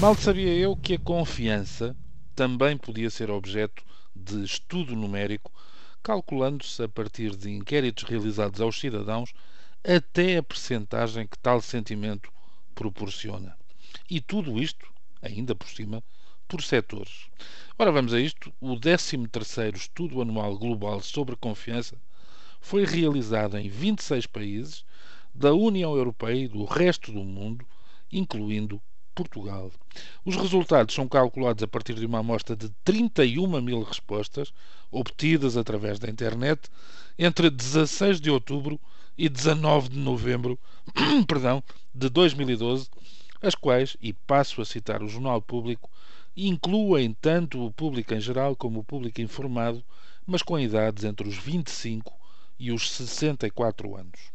Mal 0.00 0.16
sabia 0.16 0.52
eu 0.52 0.76
que 0.76 0.94
a 0.94 0.98
confiança 0.98 1.96
também 2.34 2.76
podia 2.76 3.08
ser 3.08 3.30
objeto 3.30 3.84
de 4.14 4.42
estudo 4.42 4.96
numérico, 4.96 5.52
calculando-se 6.02 6.82
a 6.82 6.88
partir 6.88 7.36
de 7.36 7.48
inquéritos 7.48 8.02
realizados 8.02 8.60
aos 8.60 8.80
cidadãos 8.80 9.32
até 9.84 10.36
a 10.36 10.42
percentagem 10.42 11.28
que 11.28 11.38
tal 11.38 11.60
sentimento 11.60 12.28
proporciona. 12.74 13.56
E 14.10 14.20
tudo 14.20 14.60
isto, 14.60 14.92
ainda 15.22 15.54
por 15.54 15.68
cima, 15.68 16.02
por 16.48 16.60
setores. 16.60 17.28
Ora, 17.78 17.92
vamos 17.92 18.12
a 18.12 18.20
isto. 18.20 18.52
O 18.60 18.74
13º 18.74 19.76
Estudo 19.76 20.20
Anual 20.20 20.58
Global 20.58 21.00
sobre 21.02 21.36
Confiança 21.36 21.96
foi 22.60 22.84
realizado 22.84 23.56
em 23.56 23.68
26 23.68 24.26
países 24.26 24.84
da 25.32 25.54
União 25.54 25.96
Europeia 25.96 26.46
e 26.46 26.48
do 26.48 26.64
resto 26.64 27.12
do 27.12 27.22
mundo, 27.22 27.64
incluindo 28.10 28.82
Portugal. 29.14 29.70
Os 30.24 30.36
resultados 30.36 30.94
são 30.94 31.08
calculados 31.08 31.62
a 31.62 31.68
partir 31.68 31.94
de 31.94 32.04
uma 32.04 32.18
amostra 32.18 32.56
de 32.56 32.68
31 32.84 33.60
mil 33.60 33.82
respostas, 33.82 34.52
obtidas 34.90 35.56
através 35.56 35.98
da 35.98 36.10
internet, 36.10 36.68
entre 37.18 37.48
16 37.48 38.20
de 38.20 38.30
outubro 38.30 38.78
e 39.16 39.28
19 39.28 39.90
de 39.90 39.98
novembro 39.98 40.58
perdão, 41.26 41.62
de 41.94 42.08
2012, 42.08 42.88
as 43.40 43.54
quais, 43.54 43.96
e 44.02 44.12
passo 44.12 44.60
a 44.60 44.64
citar 44.64 45.02
o 45.02 45.08
Jornal 45.08 45.40
Público, 45.40 45.88
incluem 46.36 47.12
tanto 47.12 47.64
o 47.64 47.72
público 47.72 48.12
em 48.12 48.20
geral 48.20 48.56
como 48.56 48.80
o 48.80 48.84
público 48.84 49.20
informado, 49.20 49.84
mas 50.26 50.42
com 50.42 50.58
idades 50.58 51.04
entre 51.04 51.28
os 51.28 51.36
25 51.36 52.12
e 52.58 52.72
os 52.72 52.90
64 52.90 53.96
anos. 53.96 54.33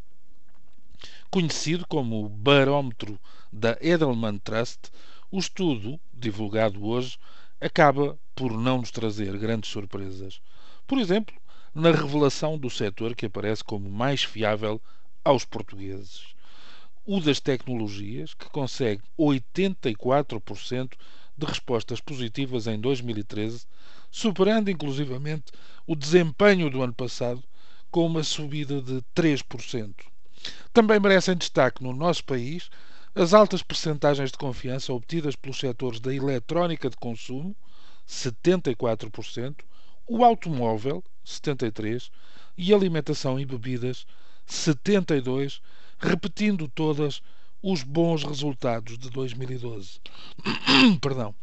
Conhecido 1.32 1.86
como 1.86 2.26
o 2.26 2.28
Barómetro 2.28 3.20
da 3.54 3.78
Edelman 3.82 4.40
Trust, 4.40 4.90
o 5.30 5.38
estudo, 5.38 6.00
divulgado 6.12 6.84
hoje, 6.84 7.20
acaba 7.62 8.18
por 8.34 8.52
não 8.52 8.80
nos 8.80 8.90
trazer 8.90 9.38
grandes 9.38 9.70
surpresas. 9.70 10.42
Por 10.88 10.98
exemplo, 10.98 11.36
na 11.72 11.92
revelação 11.92 12.58
do 12.58 12.68
setor 12.68 13.14
que 13.14 13.28
aparece 13.28 13.64
como 13.64 13.92
mais 13.92 14.24
fiável 14.24 14.82
aos 15.24 15.46
portugueses. 15.46 16.34
O 17.06 17.20
das 17.20 17.40
tecnologias, 17.40 18.34
que 18.34 18.50
consegue 18.50 19.04
84% 19.16 20.94
de 21.38 21.46
respostas 21.46 22.02
positivas 22.02 22.66
em 22.66 22.80
2013, 22.80 23.68
superando 24.10 24.72
inclusivamente 24.72 25.52
o 25.86 25.96
desempenho 25.96 26.72
do 26.72 26.82
ano 26.82 26.94
passado, 26.94 27.44
com 27.92 28.04
uma 28.08 28.24
subida 28.24 28.82
de 28.82 29.04
3%. 29.14 29.94
Também 30.74 31.00
merecem 31.00 31.36
destaque 31.36 31.84
no 31.84 31.94
nosso 31.94 32.24
país 32.24 32.70
as 33.16 33.34
altas 33.34 33.64
percentagens 33.64 34.32
de 34.32 34.38
confiança 34.38 34.94
obtidas 34.94 35.36
pelos 35.36 35.60
setores 35.60 36.00
da 36.00 36.14
eletrónica 36.14 36.90
de 36.90 36.98
consumo, 36.98 37.56
74%, 38.08 39.56
o 40.08 40.24
automóvel, 40.24 41.04
73%, 41.26 42.10
e 42.58 42.74
alimentação 42.74 43.40
e 43.40 43.46
bebidas, 43.46 44.06
72%, 44.48 45.60
repetindo 46.00 46.68
todas 46.68 47.22
os 47.62 47.84
bons 47.84 48.24
resultados 48.24 48.98
de 48.98 49.10
2012. 49.10 50.00
Perdão. 51.02 51.36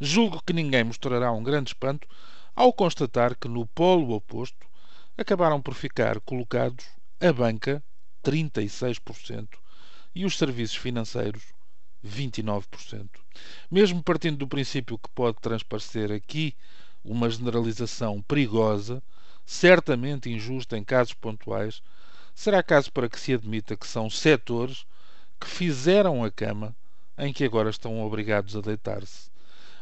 Julgo 0.00 0.42
que 0.44 0.52
ninguém 0.52 0.84
mostrará 0.84 1.30
um 1.32 1.42
grande 1.42 1.70
espanto 1.70 2.08
ao 2.54 2.72
constatar 2.72 3.36
que 3.36 3.48
no 3.48 3.66
polo 3.66 4.14
oposto 4.14 4.66
acabaram 5.16 5.60
por 5.60 5.74
ficar 5.74 6.20
colocados 6.20 6.84
a 7.26 7.32
banca, 7.32 7.82
36%, 8.22 9.48
e 10.14 10.26
os 10.26 10.36
serviços 10.36 10.76
financeiros, 10.76 11.42
29%. 12.06 13.08
Mesmo 13.70 14.02
partindo 14.02 14.36
do 14.36 14.46
princípio 14.46 14.98
que 14.98 15.08
pode 15.08 15.38
transparecer 15.40 16.12
aqui 16.12 16.54
uma 17.02 17.30
generalização 17.30 18.20
perigosa, 18.20 19.02
certamente 19.46 20.28
injusta 20.28 20.76
em 20.76 20.84
casos 20.84 21.14
pontuais, 21.14 21.82
será 22.34 22.62
caso 22.62 22.92
para 22.92 23.08
que 23.08 23.18
se 23.18 23.32
admita 23.32 23.74
que 23.74 23.86
são 23.86 24.10
setores 24.10 24.84
que 25.40 25.46
fizeram 25.46 26.22
a 26.22 26.30
cama 26.30 26.76
em 27.16 27.32
que 27.32 27.44
agora 27.44 27.70
estão 27.70 28.04
obrigados 28.04 28.54
a 28.54 28.60
deitar-se. 28.60 29.30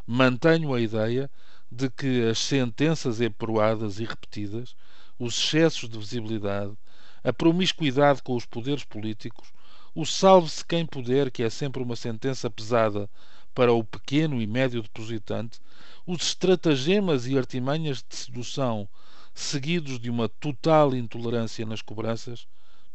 Mantenho 0.06 0.72
a 0.72 0.80
ideia 0.80 1.28
de 1.68 1.90
que 1.90 2.22
as 2.22 2.38
sentenças 2.38 3.20
eproadas 3.20 3.98
e 3.98 4.04
repetidas, 4.04 4.76
os 5.18 5.36
excessos 5.36 5.88
de 5.88 5.98
visibilidade, 5.98 6.76
a 7.24 7.32
promiscuidade 7.32 8.22
com 8.22 8.34
os 8.34 8.44
poderes 8.44 8.84
políticos, 8.84 9.52
o 9.94 10.04
salve-se 10.04 10.64
quem 10.64 10.86
puder, 10.86 11.30
que 11.30 11.42
é 11.42 11.50
sempre 11.50 11.82
uma 11.82 11.96
sentença 11.96 12.50
pesada 12.50 13.08
para 13.54 13.72
o 13.72 13.84
pequeno 13.84 14.40
e 14.40 14.46
médio 14.46 14.82
depositante, 14.82 15.60
os 16.06 16.22
estratagemas 16.22 17.26
e 17.26 17.36
artimanhas 17.36 18.02
de 18.02 18.16
sedução 18.16 18.88
seguidos 19.34 19.98
de 19.98 20.10
uma 20.10 20.28
total 20.28 20.94
intolerância 20.94 21.64
nas 21.64 21.82
cobranças, 21.82 22.46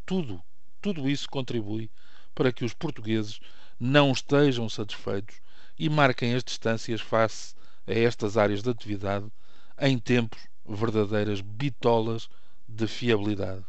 tudo, 0.06 0.42
tudo 0.82 1.10
isso 1.10 1.30
contribui 1.30 1.90
para 2.34 2.52
que 2.52 2.66
os 2.66 2.74
portugueses 2.74 3.40
não 3.80 4.12
estejam 4.12 4.70
satisfeitos 4.70 5.36
e 5.78 5.90
marquem 5.90 6.34
as 6.34 6.44
distâncias 6.44 7.02
face 7.02 7.56
a 7.88 7.94
estas 7.94 8.38
áreas 8.38 8.62
de 8.62 8.70
atividade 8.70 9.32
em 9.80 9.98
tempos 9.98 10.40
verdadeiras 10.68 11.42
bitolas 11.42 12.30
de 12.68 12.88
fiabilidade. 12.88 13.64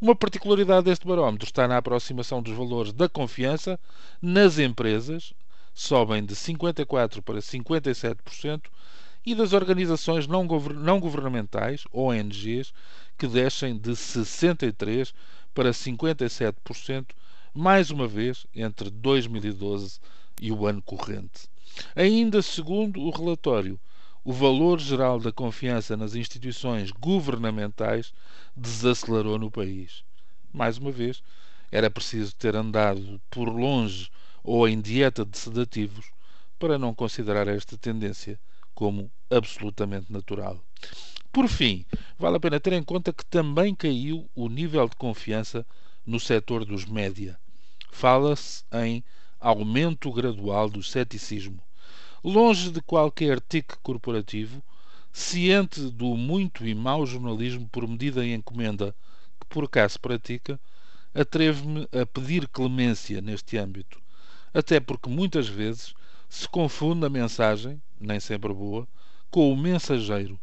Uma 0.00 0.14
particularidade 0.14 0.84
deste 0.84 1.06
barómetro 1.06 1.46
está 1.46 1.68
na 1.68 1.76
aproximação 1.76 2.42
dos 2.42 2.56
valores 2.56 2.92
da 2.92 3.08
confiança 3.08 3.78
nas 4.20 4.58
empresas, 4.58 5.32
sobem 5.72 6.24
de 6.24 6.34
54% 6.34 7.22
para 7.22 7.38
57%, 7.38 8.62
e 9.24 9.34
das 9.34 9.52
organizações 9.52 10.26
não, 10.26 10.46
governamentais, 10.46 11.84
ONGs, 11.92 12.72
que 13.16 13.28
descem 13.28 13.78
de 13.78 13.92
63% 13.92 15.12
para 15.54 15.70
57%, 15.70 17.06
mais 17.54 17.90
uma 17.90 18.08
vez 18.08 18.46
entre 18.54 18.90
2012 18.90 20.00
e 20.40 20.50
o 20.50 20.66
ano 20.66 20.82
corrente. 20.82 21.48
Ainda 21.94 22.42
segundo 22.42 23.00
o 23.00 23.10
relatório, 23.10 23.78
o 24.24 24.32
valor 24.32 24.78
geral 24.78 25.18
da 25.18 25.32
confiança 25.32 25.96
nas 25.96 26.14
instituições 26.14 26.90
governamentais 26.92 28.12
desacelerou 28.56 29.38
no 29.38 29.50
país. 29.50 30.04
Mais 30.52 30.78
uma 30.78 30.92
vez, 30.92 31.22
era 31.70 31.90
preciso 31.90 32.34
ter 32.36 32.54
andado 32.54 33.20
por 33.30 33.48
longe 33.48 34.10
ou 34.44 34.68
em 34.68 34.80
dieta 34.80 35.24
de 35.24 35.36
sedativos 35.38 36.06
para 36.58 36.78
não 36.78 36.94
considerar 36.94 37.48
esta 37.48 37.76
tendência 37.76 38.38
como 38.74 39.10
absolutamente 39.30 40.12
natural. 40.12 40.62
Por 41.32 41.48
fim, 41.48 41.84
vale 42.18 42.36
a 42.36 42.40
pena 42.40 42.60
ter 42.60 42.74
em 42.74 42.82
conta 42.82 43.12
que 43.12 43.24
também 43.24 43.74
caiu 43.74 44.28
o 44.34 44.48
nível 44.48 44.88
de 44.88 44.94
confiança 44.96 45.66
no 46.06 46.20
setor 46.20 46.64
dos 46.64 46.84
média. 46.84 47.38
Fala-se 47.90 48.64
em 48.72 49.02
aumento 49.40 50.12
gradual 50.12 50.68
do 50.68 50.82
ceticismo. 50.82 51.62
Longe 52.24 52.70
de 52.70 52.80
qualquer 52.80 53.40
tique 53.40 53.76
corporativo, 53.82 54.62
ciente 55.12 55.80
do 55.90 56.16
muito 56.16 56.64
e 56.64 56.72
mau 56.72 57.04
jornalismo 57.04 57.68
por 57.68 57.88
medida 57.88 58.24
e 58.24 58.32
encomenda 58.32 58.94
que 59.40 59.46
por 59.48 59.68
se 59.90 59.98
pratica, 59.98 60.60
atrevo-me 61.12 61.88
a 61.90 62.06
pedir 62.06 62.46
clemência 62.46 63.20
neste 63.20 63.58
âmbito, 63.58 64.00
até 64.54 64.78
porque 64.78 65.10
muitas 65.10 65.48
vezes 65.48 65.94
se 66.28 66.48
confunde 66.48 67.04
a 67.04 67.10
mensagem, 67.10 67.82
nem 68.00 68.20
sempre 68.20 68.54
boa, 68.54 68.86
com 69.28 69.52
o 69.52 69.56
mensageiro, 69.56 70.38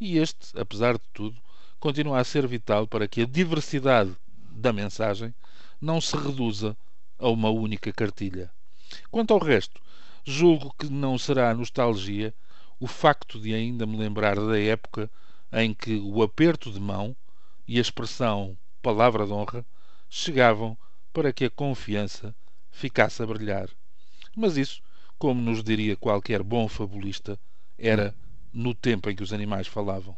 e 0.00 0.18
este, 0.18 0.58
apesar 0.58 0.94
de 0.94 1.04
tudo, 1.12 1.40
continua 1.78 2.18
a 2.18 2.24
ser 2.24 2.44
vital 2.44 2.88
para 2.88 3.06
que 3.06 3.22
a 3.22 3.26
diversidade 3.26 4.16
da 4.50 4.72
mensagem 4.72 5.32
não 5.80 6.00
se 6.00 6.16
reduza 6.16 6.76
a 7.20 7.28
uma 7.28 7.50
única 7.50 7.92
cartilha. 7.92 8.50
Quanto 9.12 9.32
ao 9.32 9.38
resto, 9.38 9.80
julgo 10.24 10.74
que 10.78 10.88
não 10.90 11.18
será 11.18 11.54
nostalgia 11.54 12.34
o 12.78 12.86
facto 12.86 13.38
de 13.38 13.54
ainda 13.54 13.86
me 13.86 13.96
lembrar 13.96 14.36
da 14.36 14.58
época 14.58 15.10
em 15.52 15.74
que 15.74 15.96
o 15.98 16.22
aperto 16.22 16.70
de 16.70 16.80
mão 16.80 17.14
e 17.66 17.78
a 17.78 17.80
expressão 17.80 18.56
palavra 18.80 19.26
de 19.26 19.32
honra 19.32 19.64
chegavam 20.08 20.76
para 21.12 21.32
que 21.32 21.44
a 21.44 21.50
confiança 21.50 22.34
ficasse 22.70 23.22
a 23.22 23.26
brilhar. 23.26 23.68
Mas 24.34 24.56
isso, 24.56 24.80
como 25.18 25.40
nos 25.40 25.62
diria 25.62 25.96
qualquer 25.96 26.42
bom 26.42 26.68
fabulista, 26.68 27.38
era 27.78 28.14
no 28.52 28.74
tempo 28.74 29.10
em 29.10 29.14
que 29.14 29.22
os 29.22 29.32
animais 29.32 29.66
falavam. 29.66 30.16